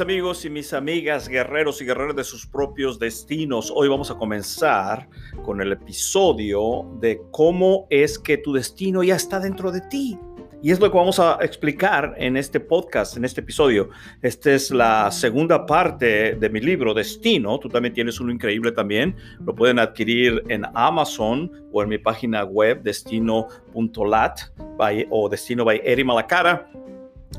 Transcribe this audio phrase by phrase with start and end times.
[0.00, 5.08] Amigos y mis amigas, guerreros y guerreras de sus propios destinos, hoy vamos a comenzar
[5.44, 10.18] con el episodio de cómo es que tu destino ya está dentro de ti.
[10.62, 13.90] Y es lo que vamos a explicar en este podcast, en este episodio.
[14.22, 17.58] Esta es la segunda parte de mi libro, Destino.
[17.58, 19.16] Tú también tienes uno increíble también.
[19.44, 24.40] Lo pueden adquirir en Amazon o en mi página web, destino.lat
[25.10, 26.68] o destino by Eri Malacara.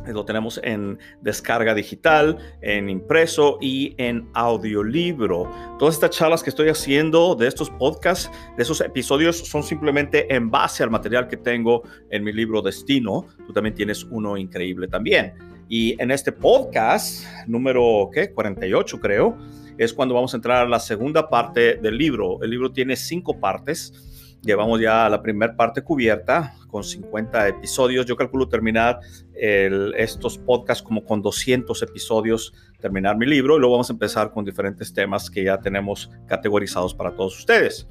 [0.08, 5.50] Lo tenemos en descarga digital, en impreso y en audiolibro.
[5.78, 10.50] Todas estas charlas que estoy haciendo de estos podcasts, de esos episodios, son simplemente en
[10.50, 13.26] base al material que tengo en mi libro Destino.
[13.46, 15.34] Tú también tienes uno increíble también.
[15.68, 18.32] Y en este podcast, número ¿qué?
[18.34, 19.38] 48 creo,
[19.78, 22.42] es cuando vamos a entrar a la segunda parte del libro.
[22.42, 24.09] El libro tiene cinco partes
[24.42, 28.06] Llevamos ya la primera parte cubierta con 50 episodios.
[28.06, 29.00] Yo calculo terminar
[29.34, 34.46] estos podcasts como con 200 episodios, terminar mi libro y luego vamos a empezar con
[34.46, 37.88] diferentes temas que ya tenemos categorizados para todos ustedes.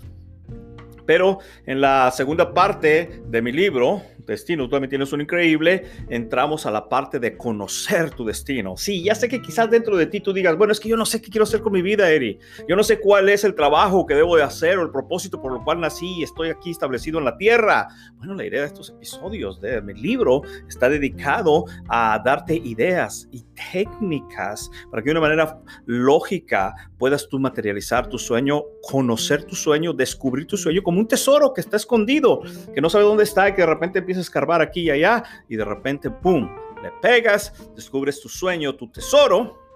[1.05, 6.67] Pero en la segunda parte de mi libro, Destino, tú también tienes un increíble, entramos
[6.67, 8.77] a la parte de conocer tu destino.
[8.77, 11.07] Sí, ya sé que quizás dentro de ti tú digas, bueno, es que yo no
[11.07, 12.39] sé qué quiero hacer con mi vida, Eri.
[12.69, 15.57] Yo no sé cuál es el trabajo que debo de hacer o el propósito por
[15.57, 17.89] el cual nací y estoy aquí establecido en la tierra.
[18.17, 23.45] Bueno, la idea de estos episodios de mi libro está dedicado a darte ideas y
[23.73, 29.93] técnicas para que de una manera lógica puedas tú materializar tu sueño, conocer tu sueño,
[29.93, 32.43] descubrir tu sueño como un tesoro que está escondido,
[32.75, 35.23] que no sabe dónde está y que de repente empieza a escarbar aquí y allá
[35.49, 36.49] y de repente, ¡pum!,
[36.83, 39.69] le pegas, descubres tu sueño, tu tesoro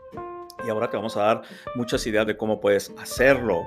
[0.64, 1.42] y ahora te vamos a dar
[1.74, 3.64] muchas ideas de cómo puedes hacerlo.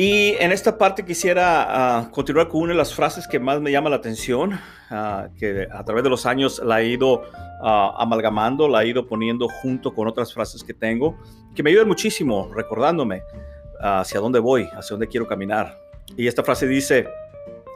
[0.00, 1.66] Y en esta parte quisiera
[1.98, 4.52] ah, continuar con una de las frases que más me llama la atención,
[4.90, 7.22] ah, que a través de los años la he ido
[7.60, 11.18] ah, amalgamando, la he ido poniendo junto con otras frases que tengo,
[11.52, 13.24] que me ayudan muchísimo recordándome
[13.80, 15.76] hacia dónde voy, hacia dónde quiero caminar.
[16.16, 17.08] Y esta frase dice,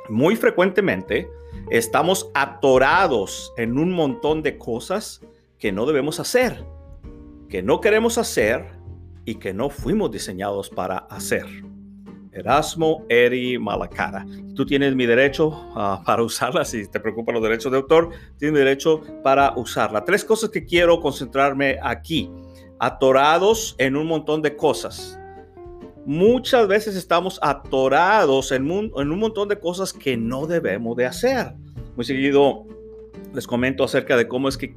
[0.08, 1.28] muy frecuentemente
[1.70, 5.22] estamos atorados en un montón de cosas
[5.58, 6.64] que no debemos hacer,
[7.48, 8.64] que no queremos hacer
[9.24, 11.71] y que no fuimos diseñados para hacer.
[12.32, 14.26] Erasmo Eri Malacara.
[14.54, 18.58] Tú tienes mi derecho ah, para usarla, si te preocupan los derechos de autor, tienes
[18.58, 20.04] derecho para usarla.
[20.04, 22.30] Tres cosas que quiero concentrarme aquí.
[22.78, 25.18] Atorados en un montón de cosas.
[26.04, 31.54] Muchas veces estamos atorados en un montón de cosas que no debemos de hacer.
[31.94, 32.66] Muy seguido
[33.34, 34.74] les comento acerca de cómo es que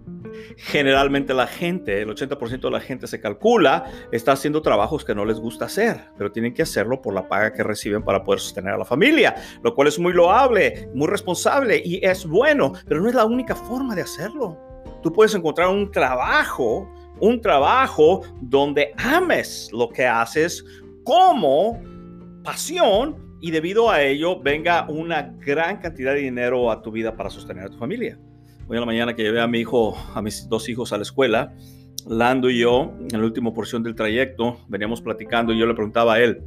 [0.57, 5.25] generalmente la gente, el 80% de la gente se calcula, está haciendo trabajos que no
[5.25, 8.73] les gusta hacer, pero tienen que hacerlo por la paga que reciben para poder sostener
[8.73, 13.09] a la familia, lo cual es muy loable, muy responsable y es bueno, pero no
[13.09, 14.57] es la única forma de hacerlo.
[15.01, 20.65] Tú puedes encontrar un trabajo, un trabajo donde ames lo que haces
[21.03, 21.79] como
[22.43, 27.29] pasión y debido a ello venga una gran cantidad de dinero a tu vida para
[27.29, 28.17] sostener a tu familia.
[28.67, 31.03] Hoy en la mañana que llevé a mi hijo, a mis dos hijos a la
[31.03, 31.53] escuela,
[32.07, 36.15] Lando y yo, en la última porción del trayecto, veníamos platicando y yo le preguntaba
[36.15, 36.41] a él,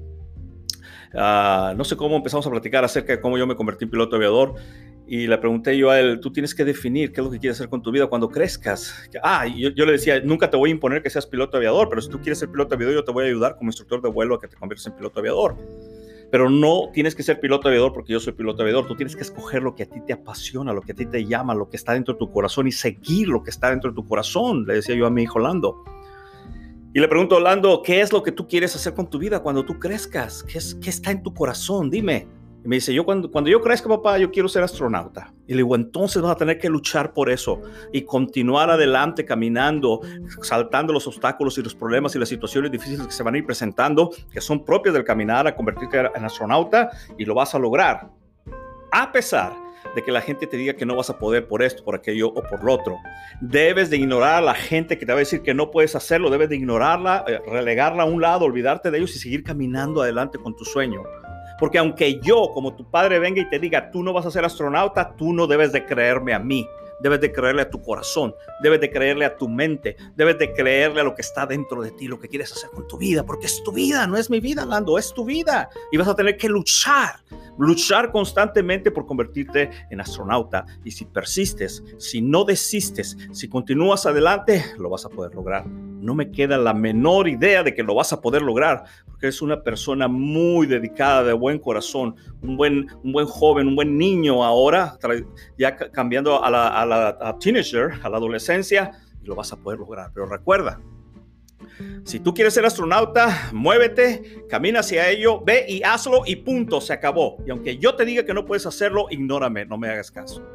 [1.15, 4.17] ah, no sé cómo empezamos a platicar acerca de cómo yo me convertí en piloto
[4.17, 4.55] aviador
[5.07, 7.57] y le pregunté yo a él, tú tienes que definir qué es lo que quieres
[7.57, 9.09] hacer con tu vida cuando crezcas.
[9.23, 12.03] Ah, yo, yo, le decía, nunca te voy a imponer que seas piloto aviador, pero
[12.03, 14.35] si tú quieres ser piloto aviador, yo te voy a ayudar como instructor de vuelo
[14.35, 15.57] a que te conviertas en piloto aviador.
[16.31, 18.87] Pero no tienes que ser piloto aviador porque yo soy piloto aviador.
[18.87, 21.25] Tú tienes que escoger lo que a ti te apasiona, lo que a ti te
[21.25, 23.95] llama, lo que está dentro de tu corazón y seguir lo que está dentro de
[23.95, 25.85] tu corazón, le decía yo a mi hijo Lando.
[26.95, 29.65] Y le pregunto, Lando, ¿qué es lo que tú quieres hacer con tu vida cuando
[29.65, 30.43] tú crezcas?
[30.43, 31.91] ¿Qué, es, qué está en tu corazón?
[31.91, 32.38] Dime.
[32.69, 35.33] Me dice, yo cuando, cuando yo crezca, papá, yo quiero ser astronauta.
[35.47, 37.63] Y le digo, entonces vas a tener que luchar por eso
[37.95, 40.03] y continuar adelante caminando,
[40.43, 43.47] saltando los obstáculos y los problemas y las situaciones difíciles que se van a ir
[43.47, 48.11] presentando, que son propias del caminar a convertirte en astronauta y lo vas a lograr.
[48.93, 49.55] A pesar
[49.95, 52.29] de que la gente te diga que no vas a poder por esto, por aquello
[52.29, 52.99] o por lo otro.
[53.41, 56.29] Debes de ignorar a la gente que te va a decir que no puedes hacerlo,
[56.29, 60.37] debes de ignorarla, eh, relegarla a un lado, olvidarte de ellos y seguir caminando adelante
[60.37, 61.03] con tu sueño.
[61.59, 64.45] Porque aunque yo, como tu padre, venga y te diga, tú no vas a ser
[64.45, 66.67] astronauta, tú no debes de creerme a mí.
[67.01, 71.01] Debes de creerle a tu corazón, debes de creerle a tu mente, debes de creerle
[71.01, 73.47] a lo que está dentro de ti, lo que quieres hacer con tu vida, porque
[73.47, 75.71] es tu vida, no es mi vida, Lando, es tu vida.
[75.93, 77.21] Y vas a tener que luchar,
[77.57, 80.67] luchar constantemente por convertirte en astronauta.
[80.85, 85.67] Y si persistes, si no desistes, si continúas adelante, lo vas a poder lograr.
[85.67, 88.85] No me queda la menor idea de que lo vas a poder lograr,
[89.19, 93.75] porque eres una persona muy dedicada, de buen corazón, un buen, un buen joven, un
[93.75, 94.97] buen niño ahora,
[95.59, 99.81] ya cambiando a la, a la teenager, a la adolescencia, y lo vas a poder
[99.81, 100.13] lograr.
[100.15, 100.81] Pero recuerda,
[102.05, 106.93] si tú quieres ser astronauta, muévete, camina hacia ello, ve y hazlo y punto, se
[106.93, 107.39] acabó.
[107.45, 110.47] Y aunque yo te diga que no puedes hacerlo, ignórame, no me hagas caso.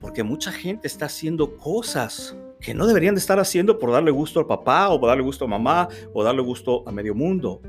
[0.00, 4.40] Porque mucha gente está haciendo cosas que no deberían de estar haciendo por darle gusto
[4.40, 7.60] al papá o por darle gusto a mamá o darle gusto a medio mundo.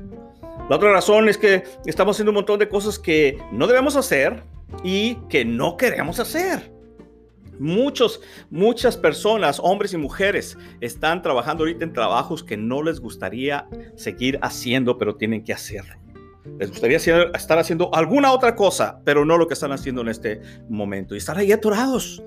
[0.70, 4.42] La otra razón es que estamos haciendo un montón de cosas que no debemos hacer
[4.82, 6.72] y que no queremos hacer.
[7.58, 8.20] Muchos,
[8.50, 14.38] muchas personas, hombres y mujeres, están trabajando ahorita en trabajos que no les gustaría seguir
[14.42, 15.94] haciendo, pero tienen que hacerlo.
[16.58, 20.40] Les gustaría estar haciendo alguna otra cosa, pero no lo que están haciendo en este
[20.68, 21.14] momento.
[21.14, 22.22] Y estar ahí atorados,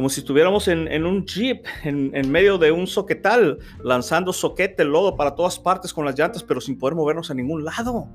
[0.00, 5.14] como si estuviéramos en, un jeep, en, en, medio de un soquetal, lanzando soquete, lodo
[5.14, 8.08] para todas partes con las llantas, pero sin poder movernos a ningún lado.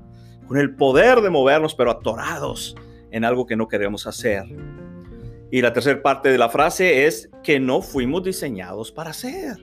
[0.48, 2.74] Con el poder de movernos, pero atorados
[3.12, 4.46] en algo que no queremos hacer.
[5.52, 9.62] Y la tercera parte de la frase es que no fuimos diseñados para ser.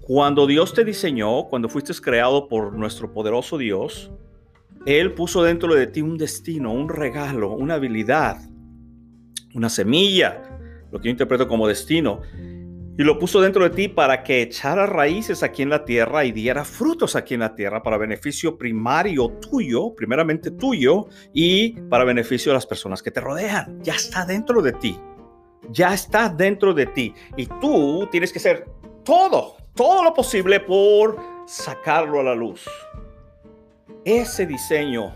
[0.00, 4.10] Cuando Dios te diseñó, cuando fuiste creado por nuestro poderoso Dios,
[4.86, 8.38] Él puso dentro de ti un destino, un regalo, una habilidad,
[9.54, 10.48] una semilla,
[10.92, 12.20] lo que yo interpreto como destino
[12.98, 16.32] y lo puso dentro de ti para que echara raíces aquí en la tierra y
[16.32, 22.52] diera frutos aquí en la tierra para beneficio primario tuyo, primeramente tuyo, y para beneficio
[22.52, 23.82] de las personas que te rodean.
[23.82, 24.98] Ya está dentro de ti.
[25.70, 27.14] Ya está dentro de ti.
[27.36, 28.66] Y tú tienes que hacer
[29.04, 31.16] todo, todo lo posible por
[31.46, 32.68] sacarlo a la luz.
[34.04, 35.14] Ese diseño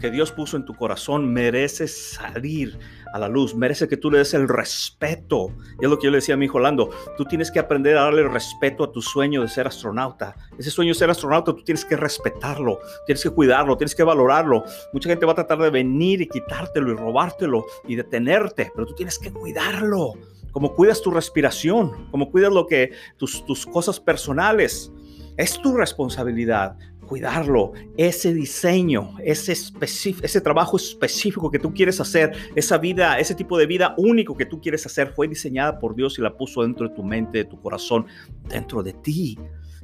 [0.00, 2.78] que Dios puso en tu corazón merece salir
[3.12, 5.52] a la luz, merece que tú le des el respeto.
[5.80, 7.96] Y es lo que yo le decía a mi hijo Lando, tú tienes que aprender
[7.96, 10.34] a darle respeto a tu sueño de ser astronauta.
[10.58, 14.64] Ese sueño de ser astronauta, tú tienes que respetarlo, tienes que cuidarlo, tienes que valorarlo.
[14.92, 18.94] Mucha gente va a tratar de venir y quitártelo y robártelo y detenerte, pero tú
[18.94, 20.14] tienes que cuidarlo.
[20.52, 24.90] Como cuidas tu respiración, como cuidas lo que tus, tus cosas personales.
[25.36, 26.76] Es tu responsabilidad
[27.10, 33.58] cuidarlo, ese diseño, ese, ese trabajo específico que tú quieres hacer, esa vida, ese tipo
[33.58, 36.88] de vida único que tú quieres hacer, fue diseñada por Dios y la puso dentro
[36.88, 38.06] de tu mente, de tu corazón,
[38.48, 39.36] dentro de ti.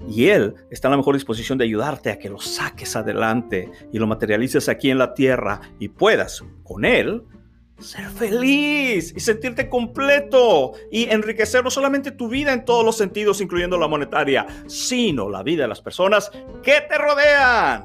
[0.08, 3.99] Y Él está en la mejor disposición de ayudarte a que lo saques adelante y
[3.99, 7.25] lo materialices aquí en la tierra y puedas con Él
[7.78, 13.40] ser feliz y sentirte completo y enriquecer no solamente tu vida en todos los sentidos,
[13.40, 16.31] incluyendo la monetaria, sino la vida de las personas
[16.62, 17.84] que te rodean.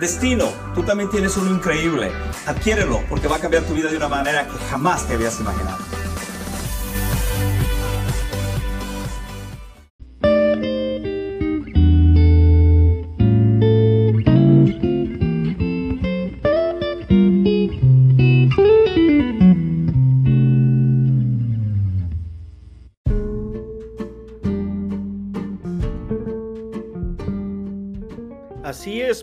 [0.00, 2.10] Destino, tú también tienes uno increíble.
[2.46, 5.78] Adquiérelo porque va a cambiar tu vida de una manera que jamás te habías imaginado.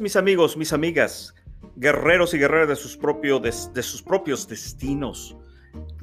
[0.01, 1.35] Mis amigos, mis amigas,
[1.75, 5.37] guerreros y guerreras de sus, propios, de sus propios destinos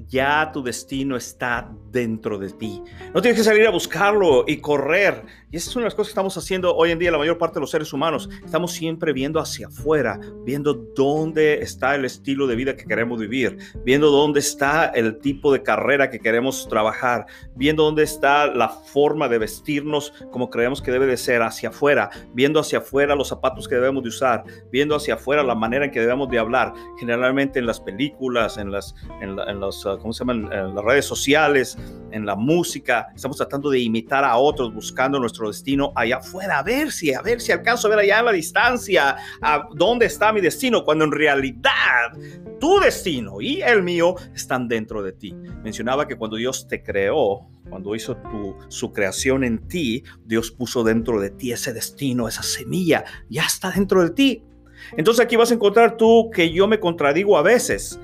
[0.09, 2.83] ya tu destino está dentro de ti.
[3.15, 5.25] No tienes que salir a buscarlo y correr.
[5.51, 7.39] Y esa es una de las cosas que estamos haciendo hoy en día, la mayor
[7.39, 8.29] parte de los seres humanos.
[8.45, 13.59] Estamos siempre viendo hacia afuera, viendo dónde está el estilo de vida que queremos vivir,
[13.85, 19.29] viendo dónde está el tipo de carrera que queremos trabajar, viendo dónde está la forma
[19.29, 23.69] de vestirnos como creemos que debe de ser hacia afuera, viendo hacia afuera los zapatos
[23.69, 27.59] que debemos de usar, viendo hacia afuera la manera en que debemos de hablar, generalmente
[27.59, 28.95] en las películas, en las
[29.61, 30.53] los ¿cómo se llaman?
[30.53, 31.77] En las redes sociales,
[32.11, 33.09] en la música.
[33.15, 37.23] Estamos tratando de imitar a otros, buscando nuestro destino allá afuera, a ver si, a
[37.23, 41.05] ver si alcanzo a ver allá a la distancia, a dónde está mi destino, cuando
[41.05, 42.13] en realidad
[42.61, 45.35] tu destino y el mío están dentro de ti.
[45.63, 50.83] Mencionaba que cuando Dios te creó, cuando hizo tu, su creación en ti, Dios puso
[50.85, 54.45] dentro de ti ese destino, esa semilla, ya está dentro de ti.
[54.97, 58.01] Entonces aquí vas a encontrar tú que yo me contradigo a veces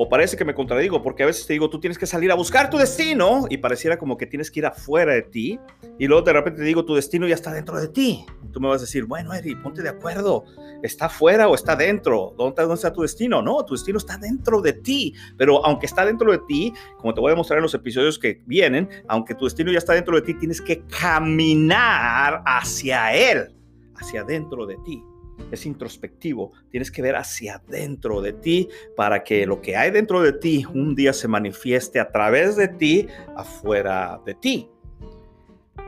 [0.00, 2.36] o parece que me contradigo porque a veces te digo, tú tienes que salir a
[2.36, 5.58] buscar tu destino y pareciera como que tienes que ir afuera de ti
[5.98, 8.24] y luego de repente te digo, tu destino ya está dentro de ti.
[8.52, 10.44] tú me vas a decir, bueno, Eri, ponte de acuerdo,
[10.84, 12.32] ¿está afuera o está dentro?
[12.38, 13.42] ¿Dónde, ¿Dónde está tu destino?
[13.42, 17.20] No, tu destino está dentro de ti, pero aunque está dentro de ti, como te
[17.20, 20.22] voy a mostrar en los episodios que vienen, aunque tu destino ya está dentro de
[20.22, 23.52] ti, tienes que caminar hacia él,
[23.96, 25.02] hacia dentro de ti
[25.50, 26.52] es introspectivo.
[26.70, 30.64] Tienes que ver hacia adentro de ti para que lo que hay dentro de ti
[30.72, 34.68] un día se manifieste a través de ti, afuera de ti.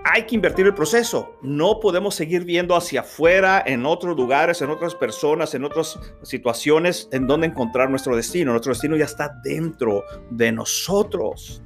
[0.05, 1.37] Hay que invertir el proceso.
[1.43, 7.09] No podemos seguir viendo hacia afuera en otros lugares, en otras personas, en otras situaciones
[7.13, 8.53] en donde encontrar nuestro destino.
[8.53, 11.63] Nuestro destino ya está dentro de nosotros.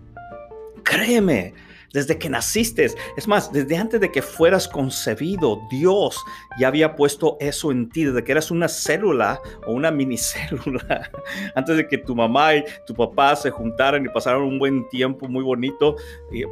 [0.82, 1.54] Créeme,
[1.94, 2.84] desde que naciste.
[3.16, 6.22] Es más, desde antes de que fueras concebido, Dios
[6.58, 11.10] ya había puesto eso en ti, desde que eras una célula o una minicélula,
[11.54, 15.28] antes de que tu mamá y tu papá se juntaran y pasaran un buen tiempo
[15.28, 15.96] muy bonito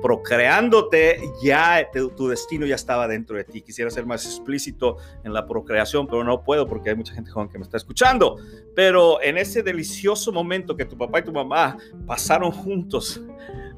[0.01, 3.63] procreándote, ya tu destino ya estaba dentro de ti.
[3.63, 7.49] Quisiera ser más explícito en la procreación, pero no puedo porque hay mucha gente joven
[7.49, 8.39] que me está escuchando.
[8.77, 13.21] Pero en ese delicioso momento que tu papá y tu mamá pasaron juntos,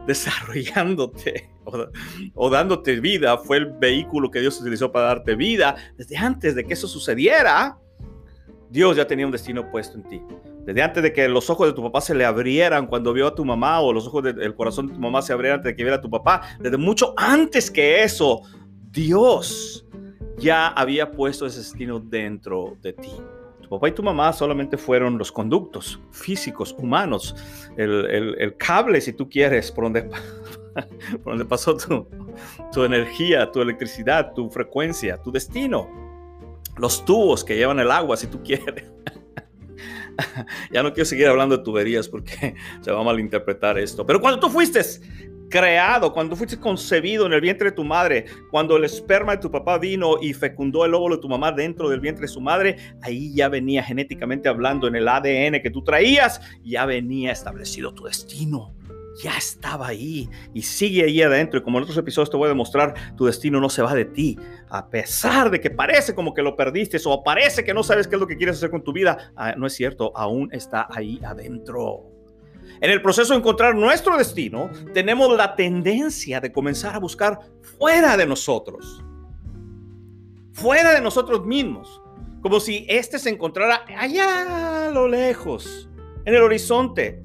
[0.07, 1.51] desarrollándote
[2.35, 5.77] o, dándote vida, fue el vehículo que Dios utilizó para darte vida.
[5.97, 7.79] Desde antes de que eso sucediera,
[8.71, 10.23] Dios ya tenía un destino puesto en ti.
[10.65, 13.35] Desde antes de que los ojos de tu papá se le abrieran cuando vio a
[13.35, 15.83] tu mamá o los ojos del corazón de tu mamá se abrieran antes de que
[15.83, 18.41] viera a tu papá, desde mucho antes que eso,
[18.91, 19.87] Dios
[20.39, 23.11] ya había puesto ese destino dentro de ti.
[23.65, 27.35] Tu papá y tu mamá solamente fueron los conductos físicos, humanos,
[27.79, 30.03] el, cable, si tú quieres, por donde,
[31.25, 32.07] por donde pasó tu,
[32.71, 35.89] tu energía, tu electricidad, tu frecuencia, tu destino.
[36.77, 38.93] Los tubos que llevan el agua, si tú quieres.
[40.71, 44.05] ya no quiero seguir hablando de tuberías porque se va a malinterpretar esto.
[44.05, 44.83] Pero cuando tú fuiste
[45.55, 49.53] creado, cuando fuiste concebido en el vientre de tu madre, cuando el esperma de tu
[49.53, 52.77] papá vino y fecundó el óvulo de tu mamá dentro del vientre de su madre,
[53.03, 58.03] ahí ya venía genéticamente hablando en el ADN que tú traías, ya venía establecido tu
[58.03, 58.75] destino.
[59.23, 61.61] Ya estaba ahí y sigue ahí adentro.
[61.61, 64.07] Y como en otros episodios te voy a demostrar, tu destino no se va de
[64.07, 64.37] ti.
[64.71, 68.17] A pesar de que parece como que lo perdiste o parece que no sabes qué
[68.17, 71.21] es lo que quieres hacer con tu vida, ah, no es cierto, aún está ahí
[71.25, 72.14] adentro.
[72.85, 77.39] En el proceso de encontrar nuestro destino, tenemos la tendencia de comenzar a buscar
[77.79, 79.03] fuera de nosotros,
[80.53, 82.03] fuera de nosotros mismos,
[82.43, 85.89] como si éste se encontrara allá a lo lejos,
[86.27, 87.23] en el horizonte,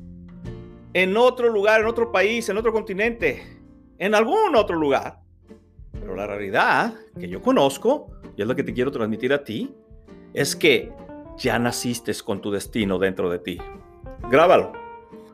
[0.94, 3.60] en otro lugar, en otro país, en otro continente,
[3.98, 5.20] en algún otro lugar.
[5.92, 9.76] Pero la realidad que yo conozco, y es lo que te quiero transmitir a ti,
[10.34, 10.94] es que
[11.38, 13.58] ya naciste con tu destino dentro de ti.
[14.32, 14.88] Grábalo.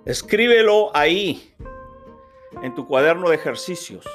[0.05, 1.51] Escríbelo ahí,
[2.61, 4.05] en tu cuaderno de ejercicios.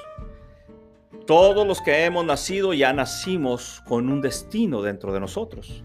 [1.26, 5.82] Todos los que hemos nacido ya nacimos con un destino dentro de nosotros.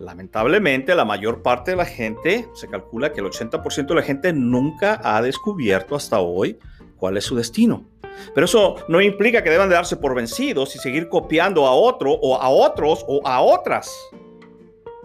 [0.00, 4.32] Lamentablemente, la mayor parte de la gente, se calcula que el 80% de la gente
[4.32, 6.58] nunca ha descubierto hasta hoy
[6.96, 7.88] cuál es su destino.
[8.34, 12.10] Pero eso no implica que deban de darse por vencidos y seguir copiando a otro
[12.10, 13.88] o a otros o a otras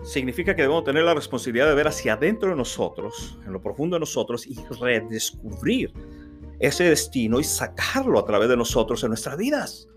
[0.03, 3.95] significa que debemos tener la responsabilidad de ver hacia adentro de nosotros, en lo profundo
[3.95, 5.93] de nosotros, y redescubrir
[6.59, 9.87] ese destino y sacarlo a través de nosotros en nuestras vidas.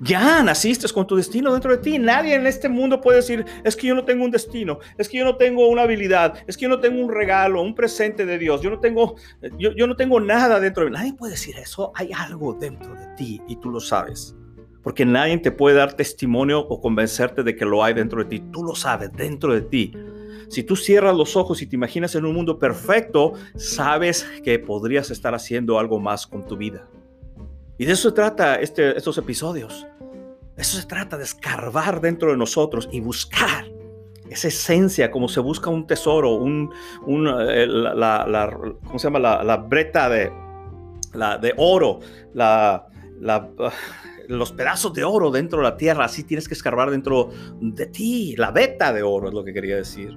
[0.00, 1.98] Ya naciste con tu destino dentro de ti.
[1.98, 5.18] Nadie en este mundo puede decir, es que yo no tengo un destino, es que
[5.18, 8.38] yo no tengo una habilidad, es que yo no tengo un regalo, un presente de
[8.38, 9.16] Dios, yo no tengo,
[9.58, 10.96] yo, no tengo nada dentro de mí.
[10.96, 11.90] Nadie puede decir eso.
[11.96, 14.37] Hay algo dentro de ti y tú lo sabes
[14.88, 18.40] porque nadie te puede dar testimonio o convencerte de que lo hay dentro de ti.
[18.50, 19.92] Tú lo sabes dentro de ti.
[20.48, 25.10] Si tú cierras los ojos y te imaginas en un mundo perfecto, sabes que podrías
[25.10, 26.88] estar haciendo algo más con tu vida.
[27.76, 29.86] Y de eso se trata este, estos episodios.
[30.56, 33.66] Eso se trata de escarbar dentro de nosotros y buscar
[34.30, 36.72] esa esencia, como se busca un tesoro, un,
[37.46, 39.18] eh, la, ¿cómo se llama?
[39.18, 40.32] La, breta de,
[41.12, 42.00] la, de oro,
[42.32, 42.86] la,
[43.20, 43.50] la,
[44.28, 47.30] los pedazos de oro dentro de la tierra, así tienes que escarbar dentro
[47.60, 48.36] de ti.
[48.36, 50.16] La beta de oro es lo que quería decir.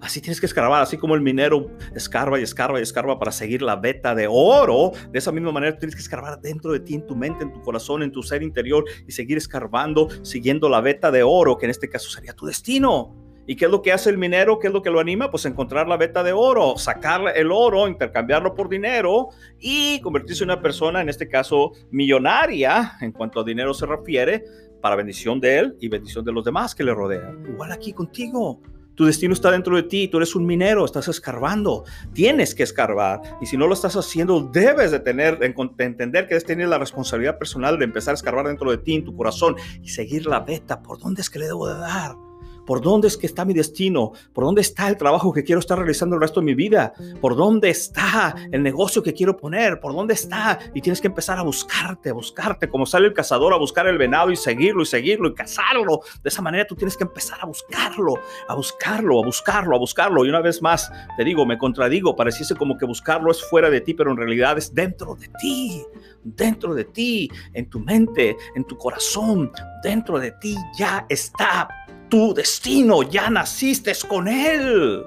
[0.00, 3.62] Así tienes que escarbar, así como el minero escarba y escarba y escarba para seguir
[3.62, 4.90] la beta de oro.
[5.12, 7.60] De esa misma manera tienes que escarbar dentro de ti, en tu mente, en tu
[7.62, 11.70] corazón, en tu ser interior y seguir escarbando, siguiendo la beta de oro, que en
[11.70, 13.14] este caso sería tu destino.
[13.46, 14.58] ¿Y qué es lo que hace el minero?
[14.58, 15.30] ¿Qué es lo que lo anima?
[15.30, 20.50] Pues encontrar la veta de oro, sacar el oro, intercambiarlo por dinero y convertirse en
[20.50, 24.44] una persona, en este caso millonaria, en cuanto a dinero se refiere,
[24.80, 27.44] para bendición de Él y bendición de los demás que le rodean.
[27.48, 28.60] Igual aquí contigo.
[28.94, 33.22] Tu destino está dentro de ti, tú eres un minero, estás escarbando, tienes que escarbar
[33.40, 35.46] y si no lo estás haciendo, debes de tener, de
[35.78, 39.04] entender que debes tener la responsabilidad personal de empezar a escarbar dentro de ti, en
[39.04, 42.16] tu corazón y seguir la beta, ¿por dónde es que le debo de dar?
[42.66, 44.12] ¿Por dónde es que está mi destino?
[44.32, 46.92] ¿Por dónde está el trabajo que quiero estar realizando el resto de mi vida?
[47.20, 49.80] ¿Por dónde está el negocio que quiero poner?
[49.80, 50.58] ¿Por dónde está?
[50.74, 53.98] Y tienes que empezar a buscarte, a buscarte, como sale el cazador a buscar el
[53.98, 56.00] venado y seguirlo y seguirlo y cazarlo.
[56.22, 58.14] De esa manera tú tienes que empezar a buscarlo,
[58.48, 60.24] a buscarlo, a buscarlo, a buscarlo.
[60.24, 63.80] Y una vez más, te digo, me contradigo, pareciese como que buscarlo es fuera de
[63.80, 65.84] ti, pero en realidad es dentro de ti,
[66.22, 69.50] dentro de ti, en tu mente, en tu corazón,
[69.82, 71.68] dentro de ti ya está
[72.12, 75.02] tu destino, ya naciste con Él.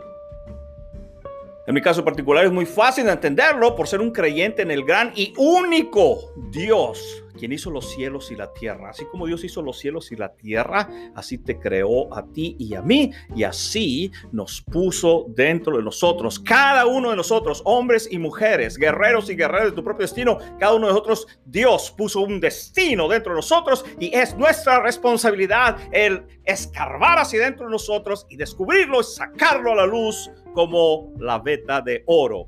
[1.68, 4.84] En mi caso particular es muy fácil de entenderlo por ser un creyente en el
[4.84, 8.90] gran y único Dios quien hizo los cielos y la tierra.
[8.90, 12.76] Así como Dios hizo los cielos y la tierra, así te creó a ti y
[12.76, 18.18] a mí, y así nos puso dentro de nosotros, cada uno de nosotros, hombres y
[18.18, 22.40] mujeres, guerreros y guerreras de tu propio destino, cada uno de nosotros, Dios puso un
[22.40, 28.38] destino dentro de nosotros y es nuestra responsabilidad el escarbar hacia dentro de nosotros y
[28.38, 32.48] descubrirlo y sacarlo a la luz como la veta de oro.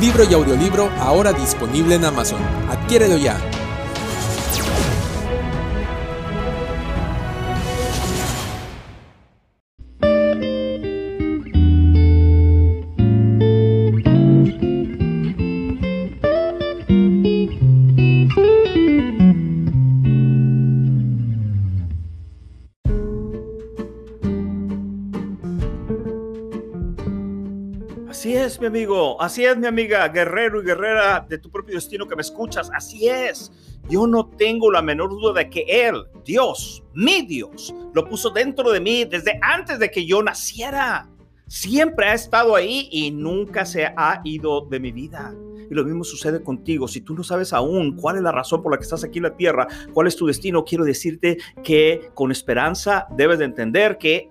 [0.00, 2.40] libro y audiolibro ahora disponible en Amazon.
[2.68, 3.38] Adquiérelo ya.
[28.64, 32.22] Mi amigo, así es mi amiga, guerrero y guerrera de tu propio destino que me
[32.22, 33.52] escuchas, así es.
[33.90, 38.72] Yo no tengo la menor duda de que Él, Dios, mi Dios, lo puso dentro
[38.72, 41.10] de mí desde antes de que yo naciera.
[41.46, 45.34] Siempre ha estado ahí y nunca se ha ido de mi vida.
[45.74, 46.86] Lo mismo sucede contigo.
[46.86, 49.24] Si tú no sabes aún cuál es la razón por la que estás aquí en
[49.24, 54.30] la tierra, cuál es tu destino, quiero decirte que con esperanza debes de entender que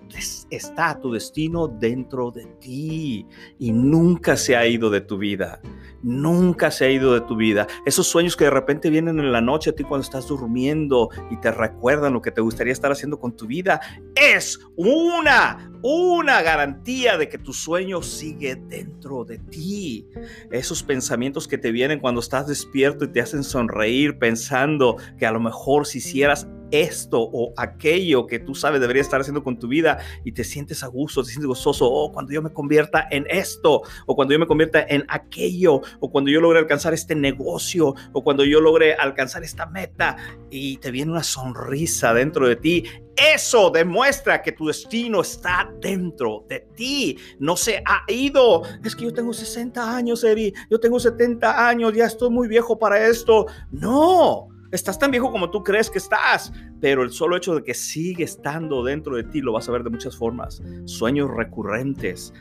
[0.49, 3.25] está tu destino dentro de ti
[3.59, 5.61] y nunca se ha ido de tu vida.
[6.01, 7.67] Nunca se ha ido de tu vida.
[7.85, 11.37] Esos sueños que de repente vienen en la noche a ti cuando estás durmiendo y
[11.37, 13.79] te recuerdan lo que te gustaría estar haciendo con tu vida,
[14.15, 20.07] es una, una garantía de que tu sueño sigue dentro de ti.
[20.51, 25.31] Esos pensamientos que te vienen cuando estás despierto y te hacen sonreír pensando que a
[25.31, 29.67] lo mejor si hicieras esto o aquello que tú sabes debería estar haciendo con tu
[29.67, 33.25] vida y te sientes a gusto, te sientes gozoso, oh, cuando yo me convierta en
[33.29, 37.93] esto, o cuando yo me convierta en aquello, o cuando yo logre alcanzar este negocio,
[38.11, 40.17] o cuando yo logre alcanzar esta meta
[40.49, 42.83] y te viene una sonrisa dentro de ti.
[43.15, 48.63] Eso demuestra que tu destino está dentro de ti, no se ha ido.
[48.83, 52.77] Es que yo tengo 60 años, Eri, yo tengo 70 años, ya estoy muy viejo
[52.79, 53.45] para esto.
[53.71, 57.75] No, estás tan viejo como tú crees que estás, pero el solo hecho de que
[57.75, 60.63] sigue estando dentro de ti lo vas a ver de muchas formas.
[60.85, 62.33] Sueños recurrentes,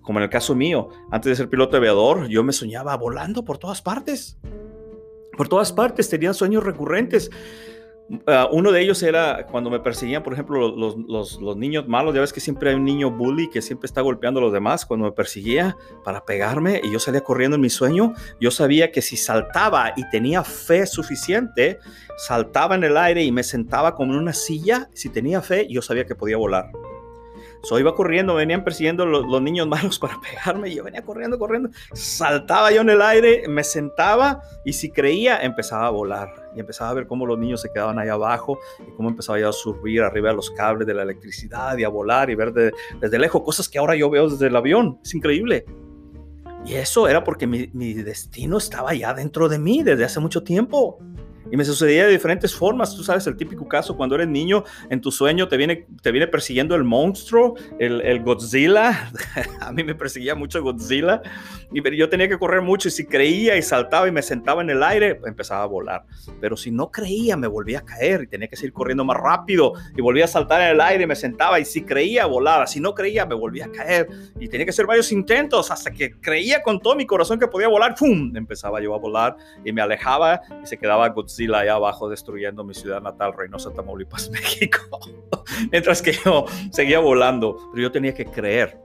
[0.00, 3.58] como en el caso mío, antes de ser piloto aviador, yo me soñaba volando por
[3.58, 4.38] todas partes.
[5.36, 7.30] Por todas partes tenía sueños recurrentes.
[8.26, 12.12] Ah, uno de ellos era cuando me perseguían, por ejemplo, los, los, los, niños malos.
[12.12, 14.84] Ya ves que siempre hay un niño bully que siempre está golpeando a los demás.
[14.84, 19.00] Cuando me perseguía para pegarme y yo salía corriendo en mi sueño, yo sabía que
[19.00, 21.78] si saltaba y tenía fe suficiente,
[22.16, 24.88] saltaba en el aire y me sentaba como en una silla.
[24.92, 26.72] Si tenía fe, yo sabía que podía volar.
[27.62, 31.38] So iba corriendo, venían persiguiendo los, los, niños malos para pegarme y yo venía corriendo,
[31.38, 31.70] corriendo.
[31.92, 36.50] Saltaba yo en el aire, me sentaba y si creía, empezaba a volar.
[36.54, 39.48] Y empezaba a ver cómo los niños se quedaban ahí abajo y cómo empezaba yo
[39.48, 43.18] a subir arriba de los cables de la electricidad y a volar y ver desde
[43.18, 44.98] lejos cosas que ahora yo veo desde el avión.
[45.02, 45.64] Es increíble.
[46.64, 50.42] Y eso era porque mi, mi destino estaba ya dentro de mí desde hace mucho
[50.42, 50.98] tiempo.
[51.50, 52.94] Y me sucedía de diferentes formas.
[52.94, 56.26] Tú sabes, el típico caso cuando eres niño, en tu sueño te viene, te viene
[56.28, 59.10] persiguiendo el monstruo, el, el Godzilla.
[59.60, 61.22] a mí me perseguía mucho Godzilla.
[61.72, 62.88] Y yo tenía que correr mucho.
[62.88, 66.04] Y si creía y saltaba y me sentaba en el aire, empezaba a volar.
[66.40, 69.72] Pero si no creía, me volvía a caer y tenía que seguir corriendo más rápido.
[69.96, 71.58] Y volvía a saltar en el aire y me sentaba.
[71.58, 72.66] Y si creía, volaba.
[72.66, 74.08] Si no creía, me volvía a caer.
[74.38, 77.68] Y tenía que hacer varios intentos hasta que creía con todo mi corazón que podía
[77.68, 77.94] volar.
[77.96, 78.36] ¡Pum!
[78.36, 82.74] Empezaba yo a volar y me alejaba y se quedaba Godzilla allá abajo destruyendo mi
[82.74, 85.00] ciudad natal, Reynosa, Tamaulipas, México.
[85.70, 88.78] Mientras que yo seguía volando, pero yo tenía que creer.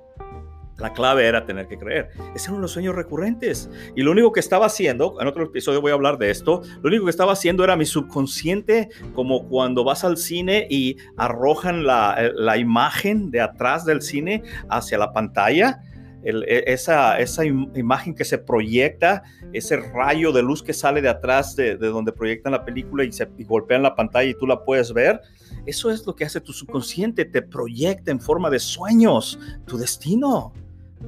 [0.78, 2.10] La clave era tener que creer.
[2.36, 3.70] Esos eran los sueños recurrentes.
[3.96, 6.90] Y lo único que estaba haciendo, en otro episodio voy a hablar de esto, lo
[6.90, 12.30] único que estaba haciendo era mi subconsciente, como cuando vas al cine y arrojan la,
[12.36, 15.82] la imagen de atrás del cine hacia la pantalla
[16.26, 21.56] e, esa, esa imagen que se proyecta, ese rayo de luz que sale de atrás
[21.56, 24.92] de, donde proyectan la película y se golpea en la pantalla y tú la puedes
[24.92, 25.22] ver,
[25.66, 30.52] eso es lo que hace tu subconsciente, te proyecta en forma de sueños tu destino.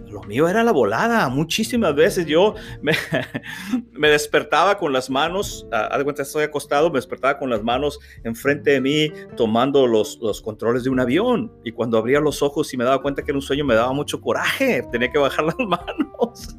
[0.07, 1.27] Lo mío era la volada.
[1.29, 2.93] Muchísimas veces yo me,
[3.91, 7.99] me despertaba con las manos, haz de cuenta, estoy acostado, me despertaba con las manos
[8.23, 11.51] enfrente de mí, tomando los, los controles de un avión.
[11.63, 13.93] Y cuando abría los ojos y me daba cuenta que era un sueño, me daba
[13.93, 14.83] mucho coraje.
[14.91, 16.57] Tenía que bajar las manos.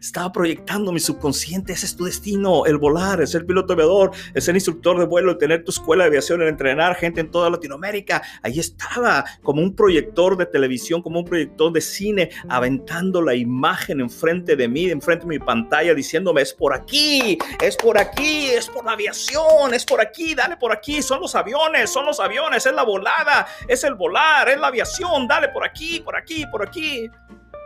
[0.00, 4.42] Estaba proyectando mi subconsciente, ese es tu destino, el volar, el ser piloto aviador, el
[4.42, 7.50] ser instructor de vuelo, el tener tu escuela de aviación, el entrenar gente en toda
[7.50, 8.22] Latinoamérica.
[8.42, 14.00] Ahí estaba, como un proyector de televisión, como un proyector de cine, aventando la imagen
[14.00, 18.68] enfrente de mí, enfrente de mi pantalla, diciéndome, es por aquí, es por aquí, es
[18.68, 22.66] por la aviación, es por aquí, dale por aquí, son los aviones, son los aviones,
[22.66, 26.66] es la volada, es el volar, es la aviación, dale por aquí, por aquí, por
[26.66, 27.10] aquí.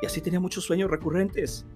[0.02, 1.66] Y así tenía muchos sueños recurrentes.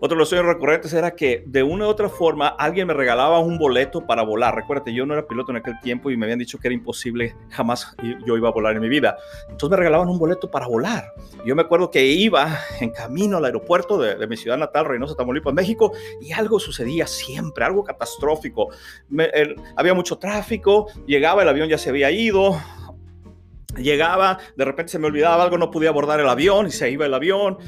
[0.00, 3.40] Otro de los sueños recurrentes era que de una u otra forma alguien me regalaba
[3.40, 4.54] un boleto para volar.
[4.54, 7.34] Recuérdate, yo no era piloto en aquel tiempo y me habían dicho que era imposible,
[7.48, 9.16] jamás yo iba a volar en mi vida.
[9.48, 11.12] Entonces me regalaban un boleto para volar.
[11.44, 15.52] Yo me acuerdo que iba en camino al aeropuerto de, mi ciudad natal, Reynosa, Tamaulipas,
[15.52, 18.68] México, y algo sucedía siempre, algo catastrófico.
[19.74, 22.56] había mucho tráfico, llegaba, el avión ya se había ido,
[23.76, 27.04] llegaba, de repente se me olvidaba algo, no podía abordar el avión y se iba
[27.04, 27.58] el avión.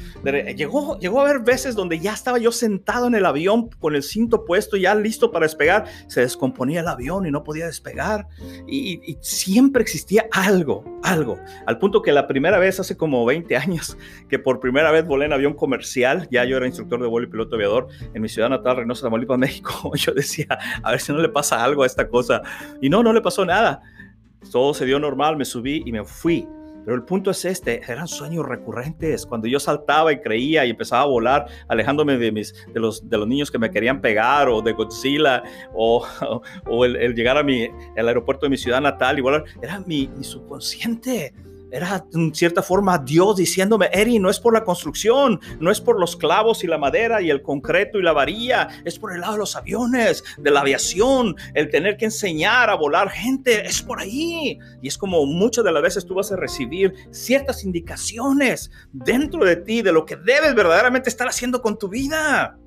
[0.55, 4.03] Llegó, llegó a haber veces donde ya estaba yo sentado en el avión con el
[4.03, 8.27] cinto puesto, ya listo para despegar, se descomponía el avión y no podía despegar.
[8.67, 11.39] Y, y, siempre existía algo, algo.
[11.67, 15.25] Al punto que la primera vez, hace como 20 años, que por primera vez volé
[15.25, 18.49] en avión comercial, ya yo era instructor de vuelo y piloto aviador en mi ciudad
[18.49, 20.47] natal, Reynosa, Tamaulipas, México, yo decía,
[20.81, 22.41] a ver si no le pasa algo a esta cosa.
[22.81, 23.81] Y no, no le pasó nada
[24.51, 26.47] todo se dio normal, me subí y me fui.
[26.83, 29.25] Pero el punto es este, eran sueños recurrentes.
[29.25, 32.31] Cuando yo saltaba y creía y empezaba a volar, alejándome de,
[32.73, 36.05] los, de los niños que me querían pegar o de Godzilla o,
[36.85, 41.33] el, llegar a mi, aeropuerto de mi ciudad natal y volar, era mi subconsciente
[41.71, 45.99] era en cierta forma Dios diciéndome, Eri, no es por la construcción, no es por
[45.99, 49.33] los clavos y la madera y el concreto y la varilla, es por el lado
[49.33, 53.99] de los aviones, de la aviación, el tener que enseñar a volar gente, es por
[53.99, 54.59] ahí.
[54.81, 59.55] Y es como muchas de las veces tú vas a recibir ciertas indicaciones dentro de
[59.55, 62.57] ti de lo que debes verdaderamente estar haciendo con tu vida.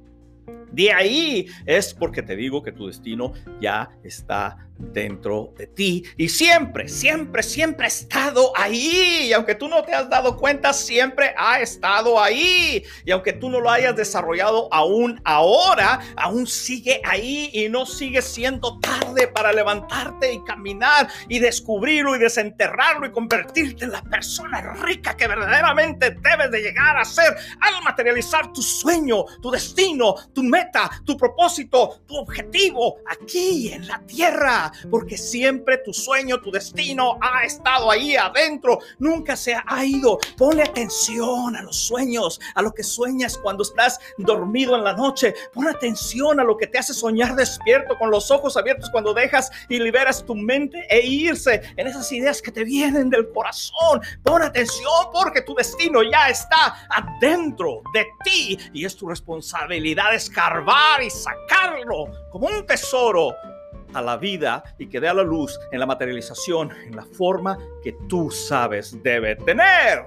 [0.72, 6.28] De ahí es porque te digo que tu destino ya está dentro de ti y
[6.28, 9.28] siempre, siempre, siempre ha estado ahí.
[9.28, 12.84] Y aunque tú no te has dado cuenta, siempre ha estado ahí.
[13.04, 18.22] Y aunque tú no lo hayas desarrollado aún ahora, aún sigue ahí y no sigue
[18.22, 24.60] siendo tarde para levantarte y caminar y descubrirlo y desenterrarlo y convertirte en la persona
[24.82, 30.42] rica que verdaderamente debes de llegar a ser al materializar tu sueño, tu destino, tu
[30.42, 37.18] meta, tu propósito, tu objetivo aquí en la tierra porque siempre tu sueño, tu destino
[37.20, 40.18] ha estado ahí adentro, nunca se ha ido.
[40.36, 45.34] Ponle atención a los sueños, a lo que sueñas cuando estás dormido en la noche.
[45.52, 49.50] Pon atención a lo que te hace soñar despierto con los ojos abiertos cuando dejas
[49.68, 54.00] y liberas tu mente e irse en esas ideas que te vienen del corazón.
[54.22, 61.02] Pon atención porque tu destino ya está adentro de ti y es tu responsabilidad escarbar
[61.02, 63.34] y sacarlo como un tesoro
[63.94, 67.56] a la vida y que dé a la luz en la materialización, en la forma
[67.82, 70.04] que tú sabes debe tener.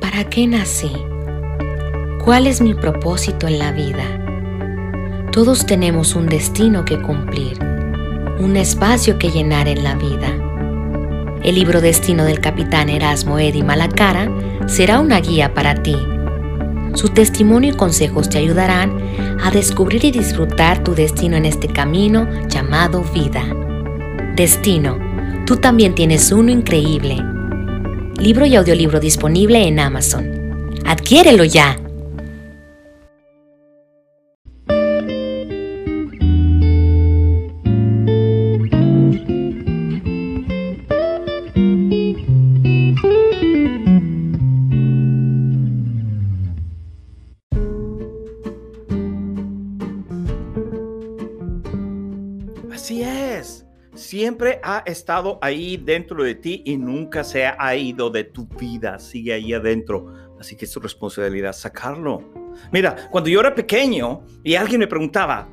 [0.00, 0.92] ¿Para qué nací?
[2.24, 4.20] ¿Cuál es mi propósito en la vida?
[5.32, 7.58] Todos tenemos un destino que cumplir,
[8.38, 10.28] un espacio que llenar en la vida.
[11.42, 14.30] El libro Destino del capitán Erasmo Eddy Malacara
[14.66, 15.96] será una guía para ti
[16.94, 18.96] Su testimonio y consejos te ayudarán
[19.42, 23.44] a descubrir y disfrutar tu destino en este camino llamado vida.
[24.36, 24.98] Destino,
[25.44, 27.18] tú también tienes uno increíble.
[28.18, 30.72] Libro y audiolibro disponible en Amazon.
[30.86, 31.83] Adquiérelo ya.
[54.64, 59.34] Ha estado ahí dentro de ti y nunca se ha ido de tu vida, sigue
[59.34, 60.12] ahí adentro.
[60.40, 62.22] Así que es tu responsabilidad sacarlo.
[62.72, 65.48] Mira, cuando yo era pequeño y alguien me preguntaba,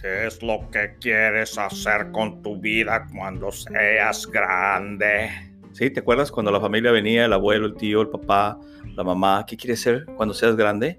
[0.00, 5.30] ¿qué es lo que quieres hacer con tu vida cuando seas grande?
[5.72, 5.90] ¿Sí?
[5.90, 8.58] ¿Te acuerdas cuando la familia venía, el abuelo, el tío, el papá,
[8.96, 9.44] la mamá?
[9.46, 10.98] ¿Qué quieres ser cuando seas grande?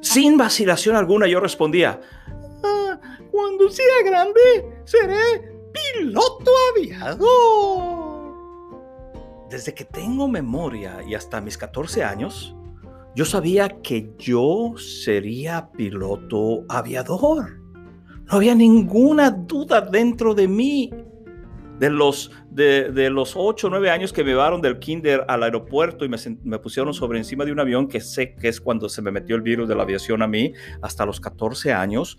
[0.00, 2.00] Sin vacilación alguna yo respondía,
[2.64, 2.98] ah,
[3.30, 4.40] cuando sea grande
[4.84, 5.51] seré
[5.94, 8.02] piloto aviador.
[9.50, 12.56] Desde que tengo memoria y hasta mis 14 años,
[13.14, 17.60] yo sabía que yo sería piloto aviador.
[18.24, 20.90] No había ninguna duda dentro de mí.
[21.78, 26.04] De los, de, los 8 o 9 años que me llevaron del kinder al aeropuerto
[26.04, 29.10] y me, pusieron sobre encima de un avión, que sé que es cuando se me
[29.10, 32.18] metió el virus de la aviación a mí, hasta los 14 años,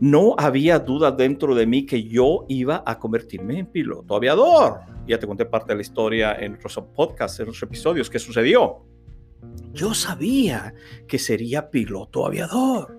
[0.00, 4.80] no había duda dentro de mí que yo iba a convertirme en piloto aviador.
[5.06, 8.84] Ya te conté parte de la historia en otros podcasts, en otros episodios, qué sucedió.
[9.72, 10.74] Yo sabía
[11.06, 12.96] que sería piloto aviador.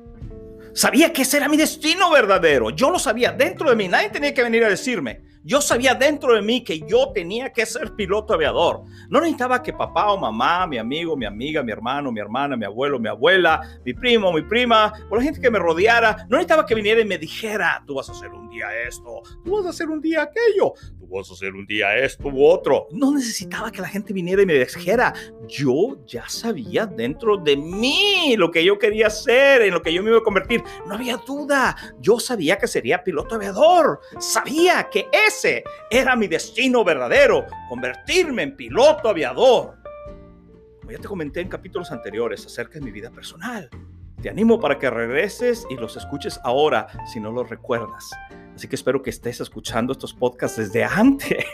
[0.74, 2.70] Sabía que ese era mi destino verdadero.
[2.70, 3.88] Yo lo sabía dentro de mí.
[3.88, 5.22] Nadie tenía que venir a decirme.
[5.50, 8.84] Yo sabía dentro de mí que yo tenía que ser piloto aviador.
[9.10, 12.66] No necesitaba que papá o mamá, mi amigo, mi amiga, mi hermano, mi hermana, mi
[12.66, 16.68] abuelo, mi abuela, mi primo, mi prima, o la gente que me rodeara, no necesitaba
[16.68, 19.70] que viniera y me dijera, tú vas a hacer un día esto, tú vas a
[19.70, 22.88] hacer un día aquello, tú vas a hacer un día esto u otro.
[22.92, 25.14] No necesitaba que la gente viniera y me dijera,
[25.48, 30.04] yo ya sabía dentro de mí lo que yo quería hacer, en lo que yo
[30.04, 30.64] me iba a convertir.
[30.86, 36.84] No había duda, yo sabía que sería piloto aviador, sabía que ese era mi destino
[36.84, 39.78] verdadero, convertirme en piloto aviador.
[40.80, 43.70] Como ya te comenté en capítulos anteriores acerca de mi vida personal,
[44.22, 48.10] te animo para que regreses y los escuches ahora si no los recuerdas.
[48.60, 51.46] Así que espero que estés escuchando estos podcasts desde antes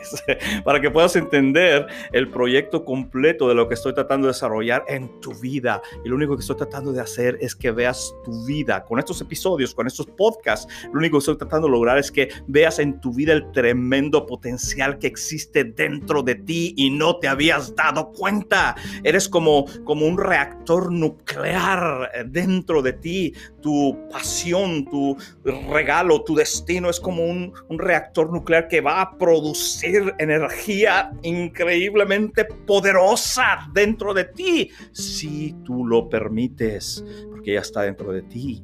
[0.64, 5.22] para que puedas entender el proyecto completo de lo que estoy tratando de desarrollar en
[5.22, 5.84] tu vida.
[6.04, 8.84] Y lo único que estoy tratando de hacer es que veas tu vida.
[8.86, 12.28] Con estos episodios, con estos podcasts, lo único que estoy tratando de lograr es que
[12.48, 17.28] veas en tu vida el tremendo potencial que existe dentro de ti y no te
[17.28, 18.76] habías dado cuenta.
[19.04, 23.34] Eres como, como un reactor nuclear dentro de ti.
[23.66, 30.14] Tu pasión, tu regalo, tu destino como un, un reactor nuclear que va a producir
[30.20, 38.22] energía increíblemente poderosa dentro de ti, si tú lo permites, porque ya está dentro de
[38.22, 38.64] ti.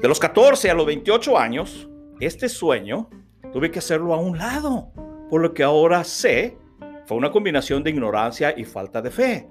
[0.00, 1.88] De los 14 a los 28 años,
[2.20, 3.10] este sueño
[3.52, 4.92] tuve que hacerlo a un lado,
[5.28, 6.56] por lo que ahora sé
[7.06, 9.48] fue una combinación de ignorancia y falta de fe.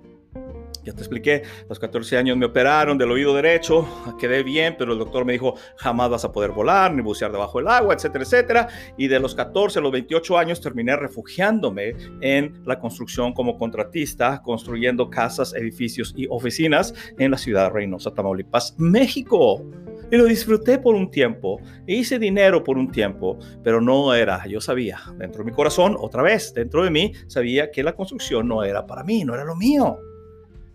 [0.84, 3.88] Ya te expliqué, a los 14 años me operaron del oído derecho,
[4.20, 7.60] quedé bien, pero el doctor me dijo, jamás vas a poder volar ni bucear debajo
[7.60, 8.68] del agua, etcétera, etcétera.
[8.98, 14.42] Y de los 14 a los 28 años terminé refugiándome en la construcción como contratista,
[14.42, 19.64] construyendo casas, edificios y oficinas en la ciudad de Reynosa, Tamaulipas, México.
[20.12, 24.60] Y lo disfruté por un tiempo, hice dinero por un tiempo, pero no era, yo
[24.60, 28.64] sabía, dentro de mi corazón, otra vez, dentro de mí, sabía que la construcción no
[28.64, 29.98] era para mí, no era lo mío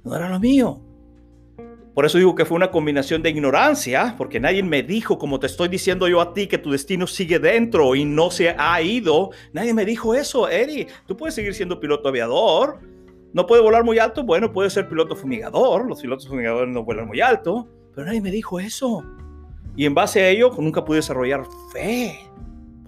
[0.08, 0.80] no era lo mío.
[1.94, 5.48] Por eso digo que fue una combinación de ignorancia, porque nadie me dijo, como te
[5.48, 9.30] estoy diciendo yo a ti, que tu destino sigue dentro y no se ha ido.
[9.52, 10.86] Nadie me dijo eso, Eddie.
[11.06, 12.78] Tú puedes seguir siendo piloto aviador.
[13.32, 14.22] No puede volar muy alto.
[14.22, 15.88] Bueno, puede ser piloto fumigador.
[15.88, 17.68] Los pilotos fumigadores no vuelan muy alto.
[17.94, 19.02] Pero nadie me dijo eso.
[19.74, 22.16] Y en base a ello, nunca pude desarrollar fe.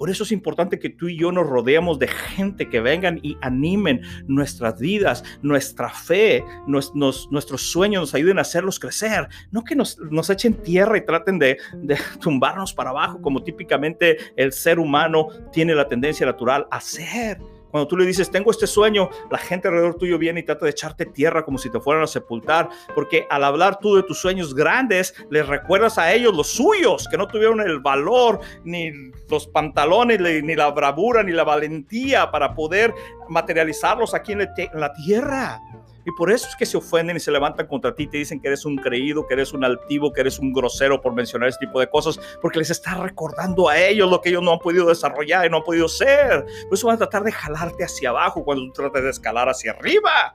[0.01, 3.37] Por eso es importante que tú y yo nos rodeemos de gente que vengan y
[3.43, 9.29] animen nuestras vidas, nuestra fe, nuestros sueños, nos ayuden a hacerlos crecer.
[9.51, 9.99] No que nos,
[10.31, 15.75] echen tierra y traten de, de tumbarnos para abajo como típicamente el ser humano tiene
[15.75, 17.39] la tendencia natural a hacer.
[17.71, 20.73] Cuando tú le dices, tengo este sueño, la gente alrededor tuyo viene y trata de
[20.73, 24.55] echarte tierra como si te fueran a sepultar, porque al hablar tú de tus sueños
[24.55, 28.93] grandes, les recuerdas a ellos los suyos, que no tuvieron el valor, ni
[29.29, 32.95] los pantalones, ni la bravura, ni la valentía para poder
[33.29, 35.61] materializarlos aquí en la tierra.
[36.05, 38.49] Y por eso es que se ofenden y se levantan contra ti, te dicen que
[38.49, 41.81] eres un creído, que eres un altivo, que eres un grosero por mencionar este tipo
[41.81, 45.47] de cosas, porque les está recordando a ellos lo que ellos no han podido desarrollar
[45.47, 46.45] y no han podido ser.
[46.69, 49.73] Por eso van a tratar de jalarte hacia abajo cuando tú trates de escalar hacia
[49.73, 50.33] arriba.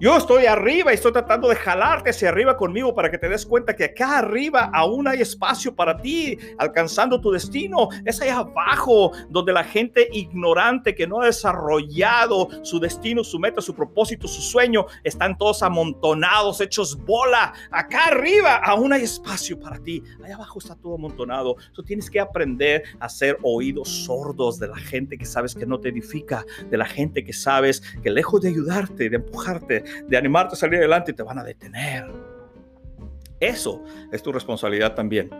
[0.00, 3.46] Yo estoy arriba y estoy tratando de jalarte hacia arriba conmigo para que te des
[3.46, 7.88] cuenta que acá arriba aún hay espacio para ti, alcanzando tu destino.
[8.04, 13.60] Es ahí abajo donde la gente ignorante que no ha desarrollado su destino, su meta,
[13.60, 17.52] su propósito, su sueño, están todos amontonados, hechos bola.
[17.70, 20.02] Acá arriba aún hay espacio para ti.
[20.24, 21.54] Allá abajo está todo amontonado.
[21.72, 25.78] Tú tienes que aprender a ser oídos sordos de la gente que sabes que no
[25.78, 30.54] te edifica, de la gente que sabes que lejos de ayudarte, de empujarte, de animarte
[30.54, 32.06] a salir adelante, te van a detener.
[33.40, 35.30] Eso es tu responsabilidad también.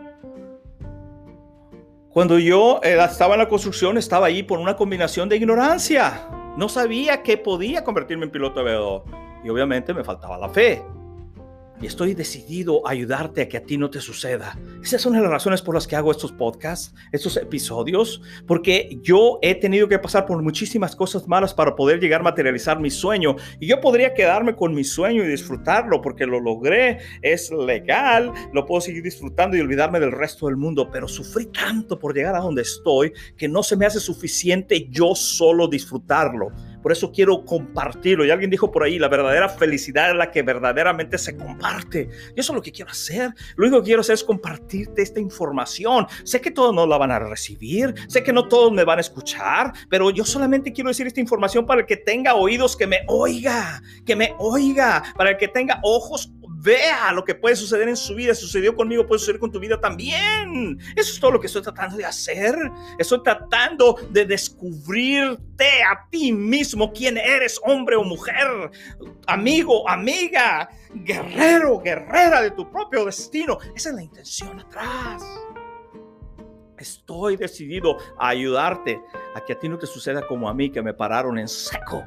[2.09, 6.29] Cuando yo eh, estaba en la construcción, estaba ahí por una combinación de ignorancia.
[6.57, 9.03] No sabía que podía convertirme en piloto aviador.
[9.43, 10.81] Y obviamente me faltaba la fe
[11.81, 14.57] y estoy decidido a ayudarte a que a ti no te suceda.
[14.81, 19.55] Esas son las razones por las que hago estos podcasts, estos episodios, porque yo he
[19.55, 23.67] tenido que pasar por muchísimas cosas malas para poder llegar a materializar mi sueño y
[23.67, 28.81] yo podría quedarme con mi sueño y disfrutarlo porque lo logré, es legal, lo puedo
[28.81, 32.61] seguir disfrutando y olvidarme del resto del mundo, pero sufrí tanto por llegar a donde
[32.61, 36.51] estoy que no se me hace suficiente yo solo disfrutarlo
[36.85, 38.27] por eso quiero compartirlo.
[38.27, 42.09] Y alguien dijo por ahí, la verdadera felicidad es la que verdaderamente se comparte.
[42.35, 43.33] Y eso es lo que quiero hacer.
[43.55, 46.05] Lo único que quiero hacer es compartirte esta información.
[46.23, 49.01] Sé que todos no la van a recibir, sé que no todos me van a
[49.01, 52.99] escuchar, pero yo solamente quiero decir esta información para el que tenga oídos que me
[53.07, 56.34] oiga, que me oiga, para el que tenga ojos
[56.65, 58.33] vea lo que puede suceder en su vida.
[58.33, 60.79] Sucedió conmigo, puede suceder con tu vida también.
[60.95, 62.55] Eso es todo lo que estoy tratando de hacer.
[62.97, 68.71] Estoy tratando de descubrirte a ti mismo, quién eres, hombre o mujer,
[69.27, 73.59] amigo, amiga, guerrero, guerrera de tu propio destino.
[73.75, 75.23] Esa es la intención atrás.
[76.77, 78.99] Estoy decidido a ayudarte
[79.33, 82.03] a que a ti no te suceda como a mí, que me pararon en seco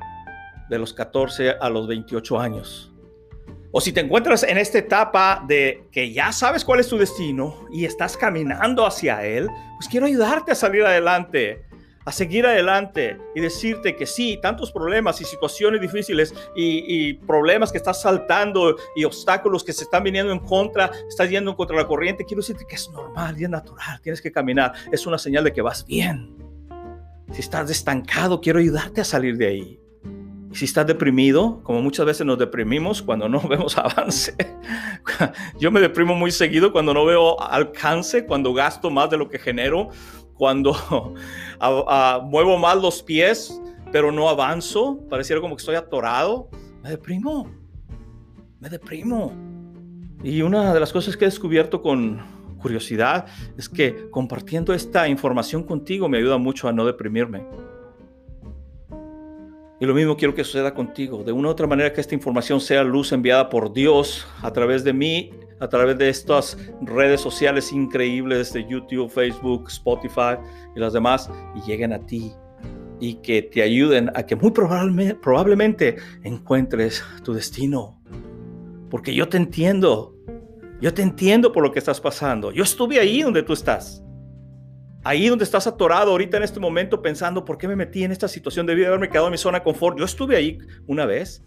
[0.68, 2.92] de los 14 a los 28 años.
[3.78, 7.64] O si te encuentras en esta etapa de que ya sabes cuál es tu destino
[7.70, 11.64] y estás caminando hacia él, pues quiero ayudarte a salir adelante,
[12.04, 17.78] a seguir adelante y decirte que sí, tantos problemas y situaciones difíciles y, problemas que
[17.78, 21.86] estás saltando y obstáculos que se están viniendo en contra, estás yendo en contra la
[21.86, 25.44] corriente, quiero decirte que es normal y es natural, tienes que caminar, es una señal
[25.44, 26.36] de que vas bien.
[27.30, 29.80] Si estás estancado, quiero ayudarte a salir de ahí
[30.52, 34.34] si estás deprimido, como muchas veces nos deprimimos cuando no vemos avance,
[35.60, 39.38] yo me deprimo muy seguido cuando no veo alcance, cuando gasto más de lo que
[39.38, 39.90] genero,
[40.34, 40.74] cuando
[42.24, 43.60] muevo más los pies,
[43.92, 46.48] pero no avanzo, pareciera como que estoy atorado,
[46.82, 47.50] me deprimo,
[48.60, 49.32] me deprimo.
[50.22, 52.20] Y una de las cosas que he descubierto con
[52.58, 57.46] curiosidad es que compartiendo esta información contigo me ayuda mucho a no deprimirme.
[59.80, 61.22] Y lo mismo quiero que suceda contigo.
[61.22, 64.82] De una u otra manera que esta información sea luz enviada por Dios a través
[64.82, 70.36] de mí, a través de estas redes sociales increíbles de YouTube, Facebook, Spotify
[70.74, 72.32] y las demás, y lleguen a ti
[73.00, 78.00] y que te ayuden a que muy probablemente, encuentres tu destino.
[78.90, 80.14] Porque yo te entiendo.
[80.80, 82.52] Yo te entiendo por lo que estás pasando.
[82.52, 84.02] Yo estuve ahí donde tú estás.
[85.04, 88.28] Ahí donde estás atorado ahorita en este momento pensando, ¿por qué me metí en esta
[88.28, 88.66] situación?
[88.66, 89.98] Debí haberme quedado en mi zona de confort.
[89.98, 91.44] Yo estuve ahí una vez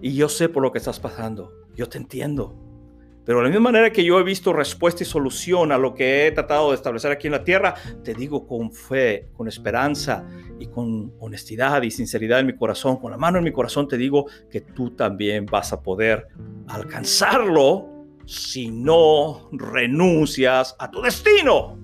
[0.00, 1.52] y yo sé por lo que estás pasando.
[1.74, 2.58] Yo te entiendo.
[3.24, 6.26] Pero de la misma manera que yo he visto respuesta y solución a lo que
[6.26, 10.26] he tratado de establecer aquí en la tierra, te digo con fe, con esperanza
[10.58, 13.96] y con honestidad y sinceridad en mi corazón, con la mano en mi corazón, te
[13.96, 16.26] digo que tú también vas a poder
[16.66, 17.88] alcanzarlo
[18.26, 21.81] si no renuncias a tu destino.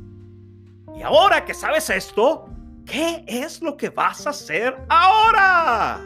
[0.98, 2.48] Y ahora que sabes esto,
[2.84, 6.00] ¿qué es lo que vas a hacer ahora?